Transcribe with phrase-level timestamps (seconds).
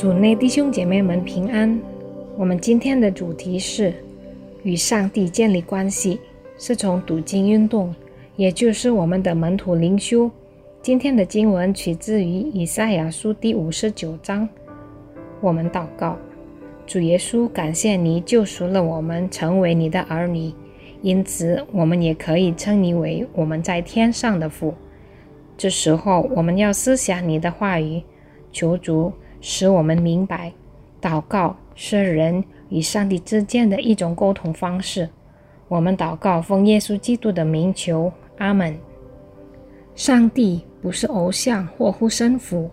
[0.00, 1.78] 主内弟兄姐妹们平安。
[2.34, 3.92] 我们今天的主题是
[4.62, 6.18] 与上帝建立关系，
[6.56, 7.94] 是从读经运动，
[8.34, 10.30] 也就是我们的门徒灵修。
[10.80, 14.48] 今天的经文取自于以赛亚书第五十九章。
[15.38, 16.16] 我们祷告：
[16.86, 20.50] 主耶稣，感谢你救赎了我们，成为你的儿女，
[21.02, 24.72] 因此我们也可以称你为我们在天上的父。
[25.58, 28.02] 这时候，我们要思想你的话语，
[28.50, 29.12] 求主。
[29.40, 30.52] 使我们明白，
[31.00, 35.08] 祷告是人与上帝之间的一种沟通方式。
[35.68, 38.76] 我们祷告，奉耶稣基督的名求，阿门。
[39.94, 42.70] 上帝不是偶像或护身符。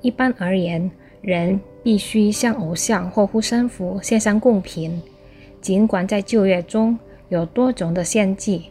[0.00, 5.00] 一般而言，人必须向偶像或护身符献上贡品。
[5.60, 6.98] 尽管在旧约中
[7.28, 8.70] 有多种的献祭，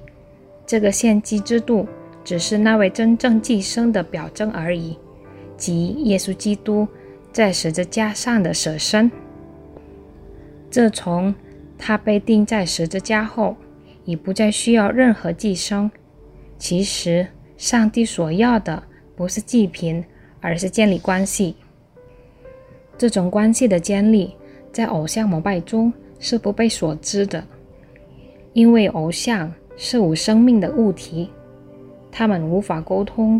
[0.65, 1.87] 这个献祭制度
[2.23, 4.97] 只是那位真正寄生的表征而已，
[5.55, 6.87] 即耶稣基督。
[7.31, 9.09] 在十字架上的舍身，
[10.69, 11.33] 自从
[11.77, 13.55] 他被钉在十字架后，
[14.03, 15.89] 已不再需要任何寄生。
[16.57, 18.81] 其实，上帝所要的
[19.15, 20.03] 不是祭品，
[20.41, 21.55] 而是建立关系。
[22.97, 24.35] 这种关系的建立，
[24.73, 27.41] 在偶像膜拜中是不被所知的，
[28.53, 31.29] 因为偶像是无生命的物体，
[32.11, 33.39] 他们无法沟通。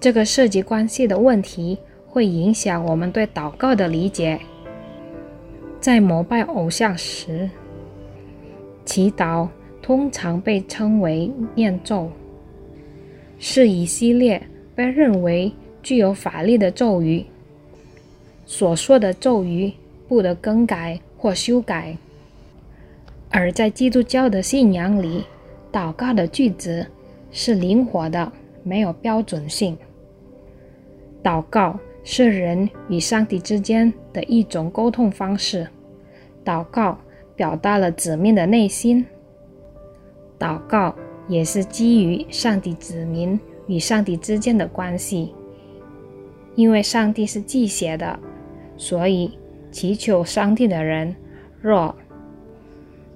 [0.00, 1.78] 这个涉及关系的问题。
[2.16, 4.40] 会影响我们对祷告的理解。
[5.78, 7.50] 在膜拜偶像时，
[8.86, 9.46] 祈祷
[9.82, 12.10] 通常被称为念咒，
[13.38, 14.42] 是一系列
[14.74, 17.22] 被认为具有法力的咒语。
[18.46, 19.70] 所说的咒语
[20.08, 21.94] 不得更改或修改。
[23.28, 25.22] 而在基督教的信仰里，
[25.70, 26.86] 祷告的句子
[27.30, 29.76] 是灵活的，没有标准性。
[31.22, 31.78] 祷告。
[32.08, 35.66] 是人与上帝之间的一种沟通方式。
[36.44, 36.96] 祷告
[37.34, 39.04] 表达了子民的内心。
[40.38, 40.94] 祷告
[41.26, 45.34] 也是基于上帝子民与上帝之间的关系。
[46.54, 48.16] 因为上帝是祭血的，
[48.76, 49.36] 所以
[49.72, 51.16] 祈求上帝的人，
[51.60, 51.92] 若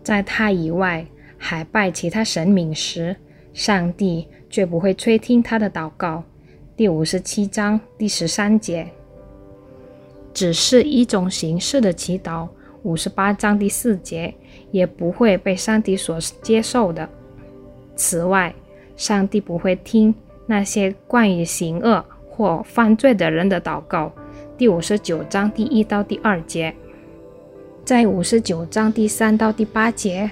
[0.03, 1.07] 在他以外
[1.39, 3.15] 还拜其他神明时，
[3.55, 6.25] 上帝绝不会垂听他的祷告。
[6.81, 8.89] 第五十七章第十三节，
[10.33, 12.49] 只是一种形式的祈祷。
[12.85, 14.35] 五十八章第四节
[14.71, 17.07] 也不会被上帝所接受的。
[17.97, 18.55] 此外，
[18.97, 20.15] 上帝不会听
[20.47, 24.11] 那些关于行恶或犯罪的人的祷告。
[24.57, 26.75] 第五十九章第一到第二节，
[27.85, 30.31] 在五十九章第三到第八节，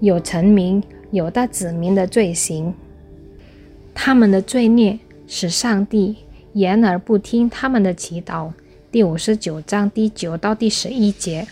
[0.00, 2.74] 有臣民有大子民的罪行。
[3.94, 6.16] 他们的罪孽使上帝
[6.52, 8.50] 言而不听他们的祈祷。
[8.90, 11.46] 第五十九章第九到第十一节。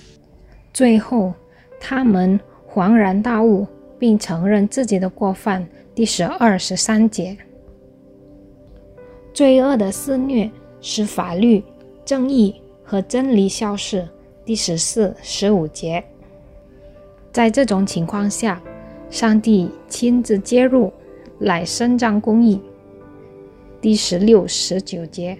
[0.72, 1.32] 最后，
[1.80, 2.38] 他们
[2.68, 3.66] 恍然大悟，
[3.98, 5.66] 并承认自己的过犯。
[5.94, 7.36] 第十二、十三节。
[9.32, 10.50] 罪恶的肆虐
[10.80, 11.62] 使法律、
[12.04, 12.54] 正义
[12.84, 14.06] 和真理消失。
[14.44, 16.02] 第十四、十五节。
[17.30, 18.60] 在这种情况下，
[19.10, 20.92] 上帝亲自介入。
[21.42, 22.60] 来伸张公义。
[23.80, 25.36] 第十六、十九节，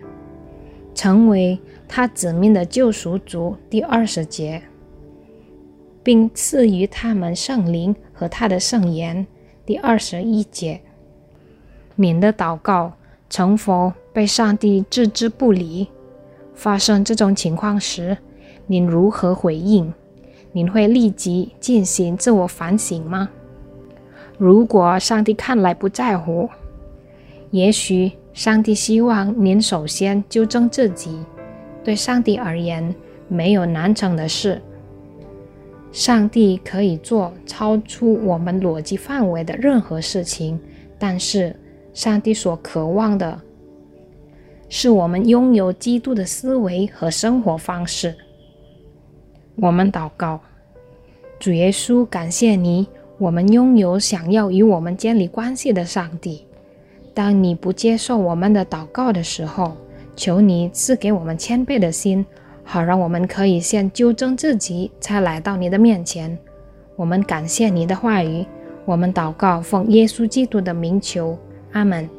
[0.95, 3.57] 成为他子民的救赎主。
[3.71, 4.61] 第二十节，
[6.03, 9.25] 并赐予他们圣灵和他的圣言。
[9.65, 10.81] 第二十一节，
[11.95, 12.95] 您的祷告
[13.31, 15.87] 成佛被上帝置之不理？
[16.53, 18.19] 发生这种情况时，
[18.67, 19.95] 您如何回应？
[20.51, 23.31] 您会立即进行自我反省吗？
[24.43, 26.51] 如果上帝看来不在乎，
[27.53, 31.25] 也许上帝希望您首先纠正自己。
[31.85, 32.93] 对上帝而言，
[33.29, 34.61] 没有难成的事。
[35.93, 40.59] 上帝可以做超出我们逻辑范围的任何事情，
[40.99, 41.55] 但是
[41.95, 43.41] 上帝所渴望的
[44.69, 48.13] 是我们拥有基督的思维和生活方式。
[49.55, 50.41] 我们祷告，
[51.39, 52.89] 主耶稣，感谢你。
[53.23, 56.45] 我们拥有想要与我们建立关系的上帝。
[57.15, 59.77] 当你不接受我们的祷告的时候，
[60.17, 62.27] 求你赐给我们谦卑的心，
[62.65, 66.37] 好让我们可以先纠正自己，才来到你的面前。
[66.97, 68.45] 我们感谢你的话语，
[68.85, 71.39] 我们祷告奉耶稣基督的名求，
[71.71, 72.11] 阿门。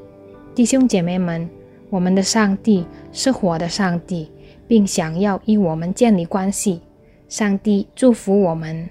[0.55, 1.49] 弟兄姐妹们，
[1.89, 4.31] 我们的上帝是活的上帝，
[4.69, 6.79] 并想要与我们建立关系。
[7.27, 8.87] 上帝祝福我们。